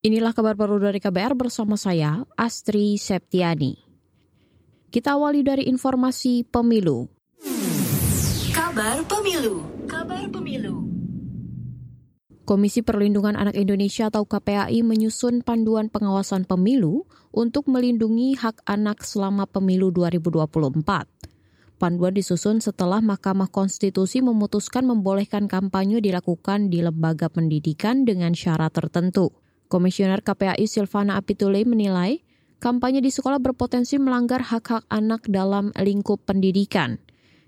Inilah 0.00 0.32
kabar 0.32 0.56
baru 0.56 0.80
dari 0.80 0.96
KBR 0.96 1.36
bersama 1.36 1.76
saya, 1.76 2.24
Astri 2.32 2.96
Septiani. 2.96 3.76
Kita 4.88 5.12
awali 5.12 5.44
dari 5.44 5.68
informasi 5.68 6.40
pemilu. 6.48 7.04
Kabar 8.48 9.04
pemilu. 9.04 9.60
Kabar 9.84 10.24
pemilu. 10.32 10.88
Komisi 12.48 12.80
Perlindungan 12.80 13.36
Anak 13.36 13.52
Indonesia 13.60 14.08
atau 14.08 14.24
KPAI 14.24 14.80
menyusun 14.80 15.44
panduan 15.44 15.92
pengawasan 15.92 16.48
pemilu 16.48 17.04
untuk 17.28 17.68
melindungi 17.68 18.40
hak 18.40 18.64
anak 18.64 19.04
selama 19.04 19.44
pemilu 19.44 19.92
2024. 19.92 20.80
Panduan 21.76 22.16
disusun 22.16 22.64
setelah 22.64 23.04
Mahkamah 23.04 23.52
Konstitusi 23.52 24.24
memutuskan 24.24 24.88
membolehkan 24.88 25.44
kampanye 25.44 26.00
dilakukan 26.00 26.72
di 26.72 26.80
lembaga 26.80 27.28
pendidikan 27.28 28.08
dengan 28.08 28.32
syarat 28.32 28.72
tertentu. 28.72 29.36
Komisioner 29.70 30.18
KPAI 30.26 30.66
Silvana 30.66 31.14
Apitule 31.14 31.62
menilai 31.62 32.26
kampanye 32.58 32.98
di 32.98 33.14
sekolah 33.14 33.38
berpotensi 33.38 34.02
melanggar 34.02 34.42
hak-hak 34.42 34.82
anak 34.90 35.30
dalam 35.30 35.70
lingkup 35.78 36.26
pendidikan. 36.26 36.98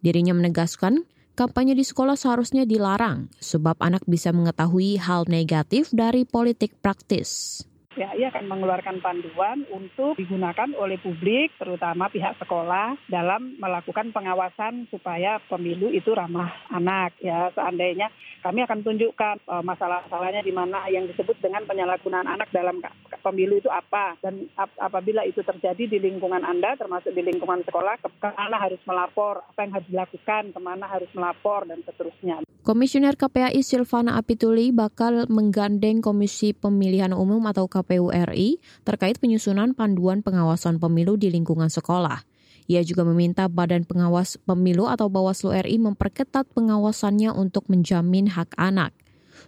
Dirinya 0.00 0.32
menegaskan 0.32 1.04
kampanye 1.36 1.76
di 1.76 1.84
sekolah 1.84 2.16
seharusnya 2.16 2.64
dilarang 2.64 3.28
sebab 3.36 3.76
anak 3.84 4.00
bisa 4.08 4.32
mengetahui 4.32 4.96
hal 4.96 5.28
negatif 5.28 5.92
dari 5.92 6.24
politik 6.24 6.72
praktis. 6.80 7.60
KPAI 7.96 8.28
akan 8.28 8.44
mengeluarkan 8.44 9.00
panduan 9.00 9.64
untuk 9.72 10.20
digunakan 10.20 10.68
oleh 10.76 11.00
publik, 11.00 11.56
terutama 11.56 12.12
pihak 12.12 12.36
sekolah, 12.36 13.00
dalam 13.08 13.56
melakukan 13.56 14.12
pengawasan 14.12 14.84
supaya 14.92 15.40
pemilu 15.48 15.88
itu 15.88 16.12
ramah 16.12 16.52
anak. 16.68 17.16
Ya, 17.24 17.48
seandainya 17.56 18.12
kami 18.44 18.68
akan 18.68 18.84
tunjukkan 18.84 19.48
uh, 19.48 19.64
masalah-masalahnya 19.64 20.44
di 20.44 20.52
mana 20.52 20.84
yang 20.92 21.08
disebut 21.08 21.40
dengan 21.40 21.64
penyalahgunaan 21.64 22.28
anak 22.28 22.52
dalam 22.52 22.84
pemilu 23.24 23.64
itu 23.64 23.72
apa 23.72 24.20
dan 24.20 24.44
ap 24.60 24.68
apabila 24.76 25.24
itu 25.24 25.40
terjadi 25.40 25.88
di 25.88 25.96
lingkungan 25.96 26.44
Anda, 26.44 26.76
termasuk 26.76 27.16
di 27.16 27.24
lingkungan 27.24 27.64
sekolah, 27.64 27.96
ke 28.04 28.12
ke 28.20 28.28
mana 28.36 28.60
harus 28.60 28.78
melapor, 28.84 29.40
apa 29.40 29.64
yang 29.64 29.72
harus 29.72 29.88
dilakukan, 29.88 30.52
ke 30.52 30.60
mana 30.60 30.84
harus 30.84 31.08
melapor 31.16 31.64
dan 31.64 31.80
seterusnya. 31.80 32.44
Komisioner 32.66 33.14
KPAI 33.14 33.62
Silvana 33.62 34.18
Apituli 34.18 34.74
bakal 34.74 35.30
menggandeng 35.30 36.02
Komisi 36.02 36.50
Pemilihan 36.50 37.14
Umum 37.14 37.46
atau 37.46 37.70
KPU 37.86 38.10
RI 38.10 38.58
terkait 38.82 39.22
penyusunan 39.22 39.70
panduan 39.78 40.26
pengawasan 40.26 40.82
pemilu 40.82 41.14
di 41.14 41.30
lingkungan 41.30 41.70
sekolah. 41.70 42.26
Ia 42.66 42.82
juga 42.82 43.06
meminta 43.06 43.46
Badan 43.46 43.86
Pengawas 43.86 44.42
Pemilu 44.42 44.90
atau 44.90 45.06
Bawaslu 45.06 45.54
RI 45.54 45.78
memperketat 45.78 46.50
pengawasannya 46.50 47.30
untuk 47.30 47.70
menjamin 47.70 48.26
hak 48.26 48.58
anak. 48.58 48.90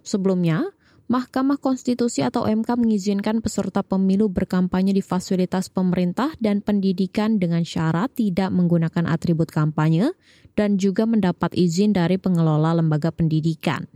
Sebelumnya, 0.07 0.71
Mahkamah 1.09 1.59
Konstitusi 1.59 2.21
atau 2.21 2.45
MK 2.45 2.79
mengizinkan 2.79 3.41
peserta 3.41 3.81
pemilu 3.81 4.29
berkampanye 4.29 4.93
di 4.93 5.01
fasilitas 5.01 5.73
pemerintah 5.73 6.37
dan 6.39 6.61
pendidikan 6.61 7.41
dengan 7.41 7.65
syarat 7.65 8.13
tidak 8.13 8.53
menggunakan 8.55 9.09
atribut 9.09 9.49
kampanye 9.49 10.13
dan 10.53 10.77
juga 10.77 11.09
mendapat 11.09 11.57
izin 11.57 11.97
dari 11.97 12.21
pengelola 12.21 12.77
lembaga 12.77 13.09
pendidikan. 13.09 13.89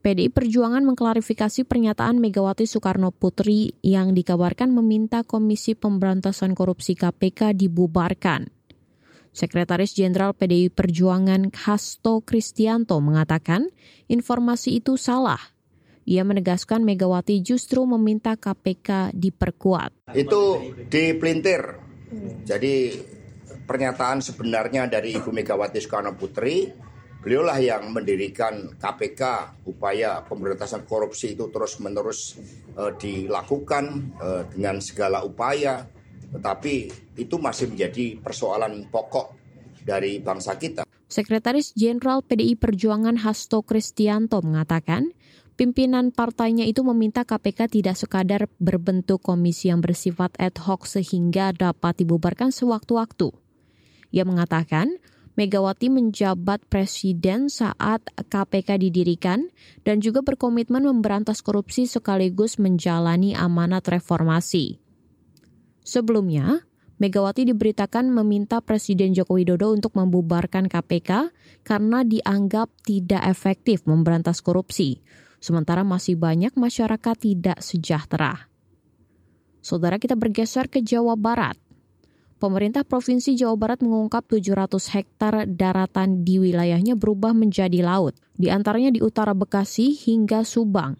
PDI 0.00 0.32
Perjuangan 0.32 0.80
mengklarifikasi 0.80 1.68
pernyataan 1.68 2.16
Megawati 2.16 2.64
Soekarno 2.64 3.12
Putri 3.12 3.76
yang 3.84 4.16
dikabarkan 4.16 4.72
meminta 4.72 5.28
Komisi 5.28 5.76
Pemberantasan 5.76 6.56
Korupsi 6.56 6.96
KPK 6.96 7.52
dibubarkan. 7.52 8.48
Sekretaris 9.36 9.92
Jenderal 9.92 10.32
PDI 10.32 10.72
Perjuangan 10.72 11.52
Hasto 11.52 12.24
Kristianto 12.24 12.96
mengatakan 13.04 13.68
informasi 14.08 14.80
itu 14.80 14.96
salah. 14.96 15.38
Ia 16.08 16.24
menegaskan 16.24 16.80
Megawati 16.80 17.44
justru 17.44 17.84
meminta 17.84 18.40
KPK 18.40 19.12
diperkuat. 19.12 20.16
Itu 20.16 20.64
dipelintir. 20.88 21.76
Jadi 22.48 22.74
pernyataan 23.68 24.24
sebenarnya 24.24 24.88
dari 24.88 25.14
Ibu 25.20 25.28
Megawati 25.28 25.76
Soekarno 25.76 26.16
Putri, 26.16 26.88
beliaulah 27.20 27.60
yang 27.60 27.92
mendirikan 27.92 28.72
KPK, 28.80 29.22
upaya 29.68 30.24
pemberantasan 30.24 30.88
korupsi 30.88 31.36
itu 31.36 31.52
terus-menerus 31.52 32.40
uh, 32.80 32.92
dilakukan 32.96 34.16
uh, 34.16 34.42
dengan 34.48 34.80
segala 34.80 35.20
upaya, 35.20 35.84
tetapi 36.32 36.74
itu 37.20 37.36
masih 37.36 37.68
menjadi 37.68 38.16
persoalan 38.18 38.88
pokok 38.88 39.36
dari 39.84 40.20
bangsa 40.20 40.56
kita. 40.56 40.88
Sekretaris 41.10 41.74
Jenderal 41.74 42.22
PDI 42.22 42.54
Perjuangan 42.54 43.18
Hasto 43.20 43.66
Kristianto 43.66 44.38
mengatakan, 44.46 45.10
pimpinan 45.58 46.14
partainya 46.14 46.64
itu 46.64 46.86
meminta 46.86 47.26
KPK 47.26 47.66
tidak 47.66 47.98
sekadar 47.98 48.46
berbentuk 48.62 49.18
komisi 49.20 49.68
yang 49.68 49.82
bersifat 49.82 50.38
ad 50.38 50.56
hoc 50.62 50.86
sehingga 50.86 51.50
dapat 51.50 52.06
dibubarkan 52.06 52.54
sewaktu-waktu. 52.54 53.34
Ia 54.14 54.22
mengatakan, 54.22 55.02
Megawati 55.40 55.88
menjabat 55.88 56.68
presiden 56.68 57.48
saat 57.48 58.04
KPK 58.12 58.76
didirikan 58.76 59.48
dan 59.88 60.04
juga 60.04 60.20
berkomitmen 60.20 60.84
memberantas 60.84 61.40
korupsi 61.40 61.88
sekaligus 61.88 62.60
menjalani 62.60 63.32
amanat 63.32 63.88
reformasi. 63.88 64.84
Sebelumnya, 65.80 66.60
Megawati 67.00 67.48
diberitakan 67.48 68.12
meminta 68.12 68.60
Presiden 68.60 69.16
Joko 69.16 69.40
Widodo 69.40 69.72
untuk 69.72 69.96
membubarkan 69.96 70.68
KPK 70.68 71.32
karena 71.64 72.04
dianggap 72.04 72.68
tidak 72.84 73.24
efektif 73.24 73.88
memberantas 73.88 74.44
korupsi, 74.44 75.00
sementara 75.40 75.80
masih 75.80 76.20
banyak 76.20 76.52
masyarakat 76.52 77.16
tidak 77.16 77.64
sejahtera. 77.64 78.52
Saudara 79.64 79.96
kita 79.96 80.20
bergeser 80.20 80.68
ke 80.68 80.84
Jawa 80.84 81.16
Barat. 81.16 81.56
Pemerintah 82.40 82.88
Provinsi 82.88 83.36
Jawa 83.36 83.52
Barat 83.52 83.84
mengungkap 83.84 84.24
700 84.24 84.72
hektar 84.96 85.44
daratan 85.44 86.24
di 86.24 86.40
wilayahnya 86.40 86.96
berubah 86.96 87.36
menjadi 87.36 87.84
laut, 87.84 88.16
di 88.32 88.48
antaranya 88.48 88.88
di 88.88 89.04
utara 89.04 89.36
Bekasi 89.36 89.92
hingga 89.92 90.40
Subang. 90.40 90.96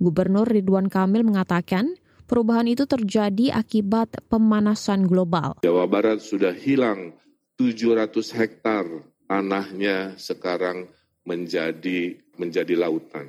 Gubernur 0.00 0.48
Ridwan 0.48 0.88
Kamil 0.88 1.28
mengatakan, 1.28 1.92
perubahan 2.24 2.72
itu 2.72 2.88
terjadi 2.88 3.52
akibat 3.52 4.24
pemanasan 4.32 5.04
global. 5.04 5.60
Jawa 5.60 5.84
Barat 5.84 6.24
sudah 6.24 6.56
hilang 6.56 7.20
700 7.60 8.08
hektar 8.32 8.88
tanahnya 9.28 10.16
sekarang 10.16 10.88
menjadi 11.28 12.16
menjadi 12.40 12.80
lautan. 12.80 13.28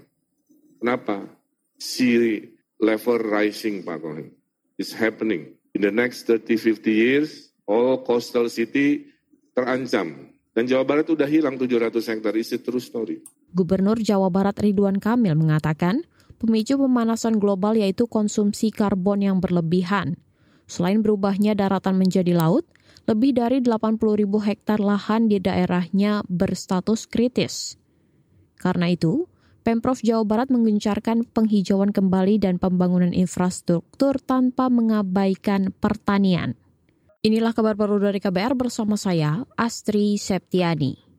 Kenapa? 0.80 1.28
Sea 1.76 2.40
level 2.80 3.20
rising, 3.20 3.84
Pak 3.84 4.00
Kohen. 4.00 4.32
It's 4.74 4.94
happening 4.94 5.54
in 5.78 5.86
the 5.86 5.94
next 5.94 6.26
30-50 6.26 6.90
years, 6.90 7.54
all 7.70 8.02
coastal 8.02 8.50
city 8.50 9.14
terancam. 9.54 10.34
Dan 10.54 10.70
Jawa 10.70 10.86
Barat 10.86 11.10
sudah 11.10 11.30
hilang 11.30 11.58
700 11.58 11.94
hektar, 11.94 12.34
is 12.38 12.54
a 12.54 12.60
true 12.62 12.82
story. 12.82 13.22
Gubernur 13.54 14.02
Jawa 14.02 14.34
Barat 14.34 14.58
Ridwan 14.58 14.98
Kamil 14.98 15.38
mengatakan, 15.38 16.06
pemicu 16.42 16.78
pemanasan 16.78 17.38
global 17.38 17.78
yaitu 17.78 18.10
konsumsi 18.10 18.74
karbon 18.74 19.22
yang 19.22 19.38
berlebihan. 19.42 20.18
Selain 20.66 21.02
berubahnya 21.06 21.54
daratan 21.54 21.98
menjadi 21.98 22.34
laut, 22.34 22.66
lebih 23.06 23.38
dari 23.38 23.62
80 23.62 23.98
ribu 24.18 24.42
hektar 24.42 24.82
lahan 24.82 25.30
di 25.30 25.38
daerahnya 25.38 26.26
berstatus 26.26 27.06
kritis. 27.06 27.78
Karena 28.58 28.90
itu, 28.90 29.30
Pemprov 29.64 30.04
Jawa 30.04 30.28
Barat 30.28 30.52
menggencarkan 30.52 31.24
penghijauan 31.24 31.96
kembali 31.96 32.36
dan 32.36 32.60
pembangunan 32.60 33.16
infrastruktur 33.16 34.20
tanpa 34.20 34.68
mengabaikan 34.68 35.72
pertanian. 35.72 36.60
Inilah 37.24 37.56
kabar 37.56 37.80
baru 37.80 38.04
dari 38.04 38.20
KBR 38.20 38.60
bersama 38.60 39.00
saya, 39.00 39.48
Astri 39.56 40.20
Septiani. 40.20 41.13